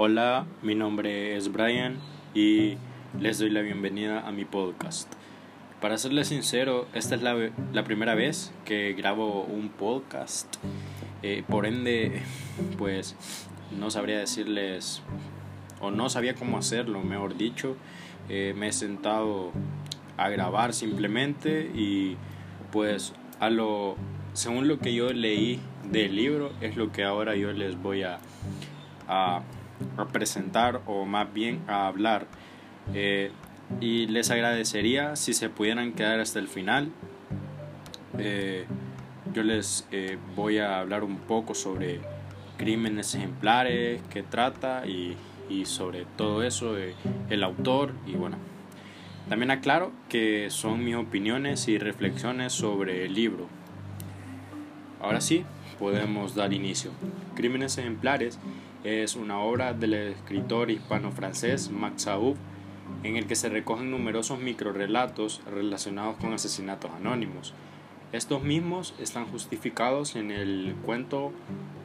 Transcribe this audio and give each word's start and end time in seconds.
Hola, 0.00 0.46
mi 0.62 0.76
nombre 0.76 1.36
es 1.36 1.50
Brian 1.50 1.96
y 2.32 2.76
les 3.18 3.40
doy 3.40 3.50
la 3.50 3.62
bienvenida 3.62 4.20
a 4.20 4.30
mi 4.30 4.44
podcast. 4.44 5.12
Para 5.80 5.98
serles 5.98 6.28
sincero, 6.28 6.86
esta 6.94 7.16
es 7.16 7.22
la, 7.22 7.82
primera 7.82 8.14
vez 8.14 8.52
que 8.64 8.92
grabo 8.92 9.42
un 9.42 9.70
podcast. 9.70 10.54
Eh, 11.24 11.42
por 11.48 11.66
ende, 11.66 12.22
pues 12.78 13.16
no 13.76 13.90
sabría 13.90 14.20
decirles, 14.20 15.02
o 15.80 15.90
no 15.90 16.08
sabía 16.10 16.36
cómo 16.36 16.58
hacerlo, 16.58 17.02
mejor 17.02 17.36
dicho. 17.36 17.76
Eh, 18.28 18.54
me 18.56 18.68
he 18.68 18.72
sentado 18.72 19.50
a 20.16 20.28
grabar 20.28 20.74
simplemente 20.74 21.72
y 21.74 22.16
pues 22.70 23.14
a 23.40 23.50
lo 23.50 23.96
según 24.32 24.68
lo 24.68 24.78
que 24.78 24.94
yo 24.94 25.12
leí 25.12 25.58
del 25.90 26.14
libro 26.14 26.52
es 26.60 26.76
lo 26.76 26.92
que 26.92 27.02
ahora 27.02 27.34
yo 27.34 27.50
les 27.50 27.82
voy 27.82 28.04
a, 28.04 28.20
a, 29.08 29.42
presentar 30.12 30.80
o 30.86 31.04
más 31.04 31.32
bien 31.32 31.60
a 31.66 31.86
hablar 31.86 32.26
eh, 32.94 33.30
y 33.80 34.06
les 34.06 34.30
agradecería 34.30 35.16
si 35.16 35.34
se 35.34 35.48
pudieran 35.50 35.92
quedar 35.92 36.20
hasta 36.20 36.38
el 36.38 36.48
final 36.48 36.90
eh, 38.18 38.64
yo 39.34 39.42
les 39.42 39.86
eh, 39.92 40.18
voy 40.34 40.58
a 40.58 40.80
hablar 40.80 41.04
un 41.04 41.18
poco 41.18 41.54
sobre 41.54 42.00
crímenes 42.56 43.14
ejemplares 43.14 44.00
que 44.10 44.22
trata 44.22 44.86
y, 44.86 45.16
y 45.48 45.66
sobre 45.66 46.06
todo 46.16 46.42
eso 46.42 46.76
el 46.76 47.42
autor 47.44 47.92
y 48.06 48.14
bueno 48.14 48.36
también 49.28 49.50
aclaro 49.50 49.92
que 50.08 50.48
son 50.48 50.84
mis 50.84 50.96
opiniones 50.96 51.68
y 51.68 51.78
reflexiones 51.78 52.54
sobre 52.54 53.04
el 53.04 53.12
libro. 53.12 53.46
Ahora 55.02 55.20
sí, 55.20 55.44
podemos 55.78 56.34
dar 56.34 56.54
inicio. 56.54 56.92
Crímenes 57.34 57.76
ejemplares 57.76 58.38
es 58.88 59.16
una 59.16 59.40
obra 59.40 59.74
del 59.74 59.94
escritor 59.94 60.70
hispano-francés 60.70 61.70
Max 61.70 62.06
Aub 62.06 62.36
en 63.02 63.16
el 63.16 63.26
que 63.26 63.36
se 63.36 63.48
recogen 63.48 63.90
numerosos 63.90 64.38
microrelatos 64.38 65.42
relacionados 65.50 66.16
con 66.16 66.32
asesinatos 66.32 66.90
anónimos. 66.92 67.52
Estos 68.12 68.42
mismos 68.42 68.94
están 68.98 69.26
justificados 69.26 70.16
en 70.16 70.30
el 70.30 70.74
cuento 70.84 71.32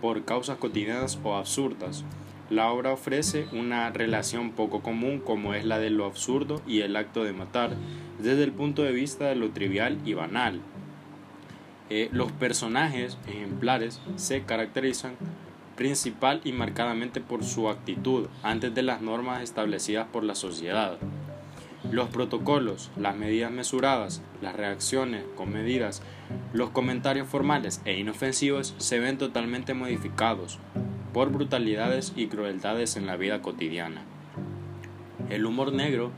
por 0.01 0.23
causas 0.23 0.57
cotidianas 0.57 1.19
o 1.23 1.35
absurdas, 1.35 2.05
la 2.49 2.69
obra 2.71 2.91
ofrece 2.91 3.47
una 3.51 3.89
relación 3.89 4.51
poco 4.51 4.81
común 4.81 5.19
como 5.19 5.53
es 5.53 5.65
la 5.65 5.79
de 5.79 5.89
lo 5.89 6.05
absurdo 6.05 6.61
y 6.67 6.81
el 6.81 6.95
acto 6.95 7.23
de 7.23 7.33
matar, 7.33 7.75
desde 8.19 8.43
el 8.43 8.51
punto 8.51 8.83
de 8.83 8.91
vista 8.91 9.25
de 9.25 9.35
lo 9.35 9.49
trivial 9.51 9.97
y 10.05 10.13
banal. 10.13 10.61
Eh, 11.89 12.09
los 12.11 12.31
personajes 12.31 13.17
ejemplares 13.27 14.01
se 14.17 14.43
caracterizan 14.43 15.15
principal 15.75 16.41
y 16.43 16.51
marcadamente 16.51 17.21
por 17.21 17.43
su 17.43 17.69
actitud 17.69 18.27
antes 18.43 18.73
de 18.73 18.83
las 18.83 19.01
normas 19.01 19.41
establecidas 19.41 20.07
por 20.07 20.23
la 20.23 20.35
sociedad. 20.35 20.97
Los 21.91 22.09
protocolos, 22.09 22.91
las 22.97 23.15
medidas 23.15 23.51
mesuradas, 23.51 24.21
las 24.41 24.55
reacciones 24.55 25.25
comedidas, 25.35 26.01
los 26.53 26.69
comentarios 26.69 27.27
formales 27.27 27.81
e 27.85 27.99
inofensivos 27.99 28.73
se 28.77 28.99
ven 28.99 29.17
totalmente 29.17 29.73
modificados 29.73 30.59
por 31.13 31.31
brutalidades 31.31 32.13
y 32.15 32.27
crueldades 32.27 32.95
en 32.95 33.05
la 33.05 33.17
vida 33.17 33.41
cotidiana. 33.41 34.01
El 35.29 35.45
humor 35.45 35.73
negro, 35.73 36.11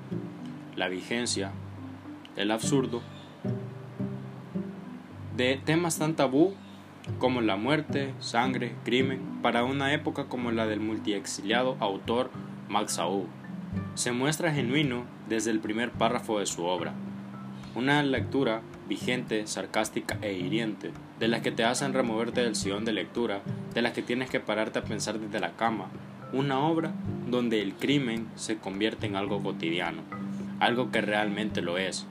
la 0.76 0.88
vigencia, 0.88 1.52
el 2.36 2.52
absurdo, 2.52 3.02
de 5.36 5.60
temas 5.64 5.98
tan 5.98 6.16
tabú 6.16 6.54
como 7.20 7.42
la 7.42 7.56
muerte, 7.56 8.14
sangre, 8.20 8.74
crimen, 8.84 9.40
para 9.42 9.64
una 9.64 9.94
época 9.94 10.26
como 10.26 10.52
la 10.52 10.66
del 10.66 10.80
multiexiliado 10.80 11.78
autor 11.80 12.32
Max 12.68 13.00
Aub, 13.00 13.28
se 13.94 14.12
muestra 14.12 14.54
genuino 14.54 15.04
desde 15.30 15.52
el 15.52 15.60
primer 15.60 15.92
párrafo 15.92 16.40
de 16.40 16.46
su 16.46 16.64
obra. 16.64 16.94
Una 17.76 18.02
lectura 18.04 18.62
vigente, 18.88 19.48
sarcástica 19.48 20.18
e 20.22 20.34
hiriente, 20.34 20.92
de 21.20 21.28
las 21.28 21.42
que 21.42 21.52
te 21.52 21.64
hacen 21.64 21.94
removerte 21.94 22.42
del 22.42 22.56
sillón 22.56 22.86
de 22.86 22.94
lectura, 22.94 23.42
de 23.74 23.82
las 23.82 23.94
que 23.94 24.02
tienes 24.02 24.30
que 24.30 24.40
pararte 24.40 24.80
a 24.80 24.84
pensar 24.84 25.20
desde 25.20 25.40
la 25.40 25.52
cama. 25.52 25.88
Una 26.34 26.60
obra 26.60 26.92
donde 27.28 27.62
el 27.62 27.74
crimen 27.74 28.28
se 28.36 28.58
convierte 28.58 29.08
en 29.08 29.16
algo 29.16 29.42
cotidiano, 29.42 30.02
algo 30.60 30.92
que 30.92 31.02
realmente 31.02 31.62
lo 31.62 31.78
es, 31.78 32.06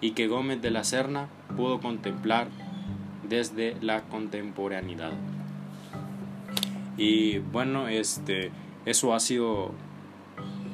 y 0.00 0.12
que 0.12 0.28
Gómez 0.28 0.62
de 0.62 0.70
la 0.70 0.84
Serna 0.84 1.28
pudo 1.56 1.80
contemplar 1.80 2.48
desde 3.22 3.76
la 3.80 4.02
contemporaneidad. 4.02 5.12
Y 6.96 7.38
bueno, 7.38 7.88
este, 7.88 8.50
eso 8.84 9.14
ha 9.14 9.20
sido 9.20 9.72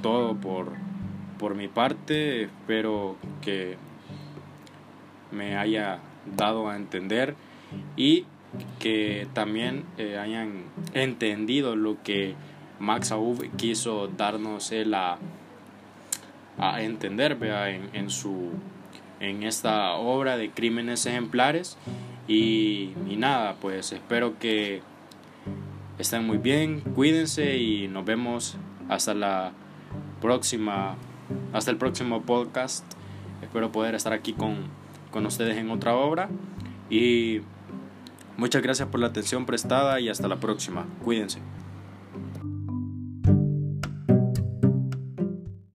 todo 0.03 0.35
por, 0.37 0.73
por 1.39 1.55
mi 1.55 1.69
parte. 1.69 2.45
Espero 2.45 3.17
que 3.43 3.77
me 5.31 5.57
haya 5.57 5.99
dado 6.37 6.69
a 6.69 6.77
entender 6.77 7.35
y 7.97 8.25
que 8.79 9.27
también 9.33 9.85
eh, 9.99 10.17
hayan 10.19 10.65
entendido 10.95 11.77
lo 11.77 12.03
que 12.03 12.35
Max 12.79 13.13
Aub 13.13 13.51
quiso 13.57 14.09
darnos 14.09 14.73
a, 14.93 15.19
entender 16.81 17.37
En, 17.43 17.91
en, 17.93 18.11
su 18.11 18.51
en 19.21 19.43
esta 19.43 19.95
obra 19.95 20.37
de 20.37 20.51
crímenes 20.51 21.05
ejemplares 21.07 21.77
y, 22.27 22.93
nada 23.17 23.57
pues 23.61 23.93
espero 23.93 24.39
que 24.39 24.83
estén 25.99 26.27
muy 26.27 26.39
bien 26.39 26.81
cuídense 26.81 27.57
y 27.57 27.89
nos 27.89 28.05
vemos 28.05 28.57
hasta 28.89 29.15
la 29.15 29.53
próxima 30.21 30.97
hasta 31.53 31.71
el 31.71 31.77
próximo 31.77 32.23
podcast 32.23 32.85
espero 33.41 33.71
poder 33.71 33.95
estar 33.95 34.13
aquí 34.13 34.33
con 34.33 34.69
con 35.15 35.27
ustedes 35.27 35.57
en 35.57 35.71
otra 35.71 35.95
obra. 35.95 36.29
Y 36.91 37.41
muchas 38.37 38.63
gracias 38.63 38.89
por 38.89 38.99
la 38.99 39.07
atención 39.07 39.47
prestada 39.47 40.01
y 40.01 40.09
hasta 40.09 40.27
la 40.27 40.41
próxima. 40.41 40.87
Cuídense. 41.05 41.39